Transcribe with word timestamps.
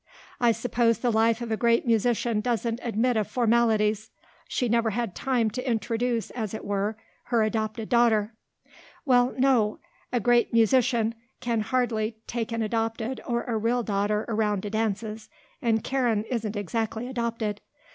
I 0.39 0.51
suppose 0.51 0.97
the 0.97 1.11
life 1.11 1.41
of 1.43 1.51
a 1.51 1.55
great 1.57 1.85
musician 1.85 2.39
doesn't 2.41 2.79
admit 2.81 3.17
of 3.17 3.27
formalities. 3.27 4.09
She 4.47 4.67
never 4.67 4.89
had 4.89 5.13
time 5.13 5.51
to 5.51 5.69
introduce, 5.69 6.31
as 6.31 6.55
it 6.55 6.65
were, 6.65 6.97
her 7.25 7.43
adopted 7.43 7.87
daughter." 7.89 8.33
"Well, 9.05 9.31
no; 9.37 9.77
a 10.11 10.19
great 10.19 10.53
musician 10.53 11.13
could 11.39 11.61
hardly 11.61 12.17
take 12.25 12.51
an 12.51 12.63
adopted 12.63 13.21
or 13.27 13.43
a 13.43 13.55
real 13.59 13.83
daughter 13.83 14.25
around 14.27 14.63
to 14.63 14.71
dances; 14.71 15.29
and 15.61 15.83
Karen 15.83 16.23
isn't 16.31 16.55
exactly 16.55 17.07
adopted." 17.07 17.61